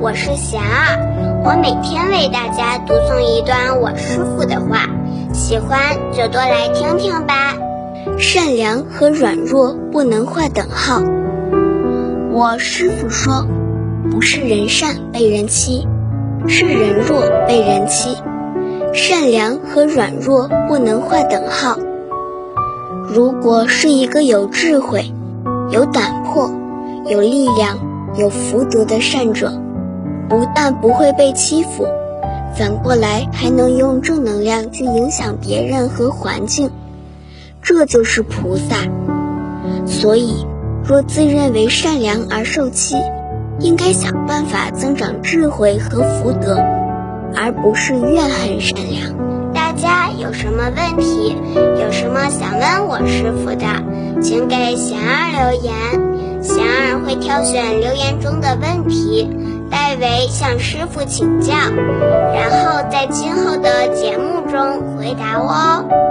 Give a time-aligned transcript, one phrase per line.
[0.00, 4.88] 我是贤儿，我每天为大家读诵一段我师傅的话，
[5.34, 5.80] 喜欢
[6.12, 7.56] 就多来听听吧。
[8.16, 11.02] 善良和软弱不能划等号。
[12.30, 13.44] 我师傅说，
[14.08, 15.84] 不是人善被人欺，
[16.46, 18.16] 是人弱被人欺。
[18.94, 21.76] 善良和软弱不能划等号。
[23.12, 25.12] 如果是一个有智慧、
[25.72, 26.48] 有胆魄、
[27.06, 27.78] 有力量、
[28.16, 29.52] 有福德的善者，
[30.28, 31.86] 不但不会被欺负，
[32.54, 36.70] 反过来还能用正能量去影响别人和环境，
[37.62, 38.76] 这就是菩萨。
[39.86, 40.46] 所以，
[40.84, 42.96] 若自认为善良而受欺，
[43.58, 46.58] 应该想办法增长智慧和福德，
[47.34, 49.52] 而不是怨恨善良。
[49.54, 59.28] 大家有什么问题，有什么想问我师傅的，请给贤儿留言，贤儿会挑选留言中的问题。
[59.70, 61.54] 戴维向师傅请教，
[62.34, 66.07] 然后在今后的节目中回答哦。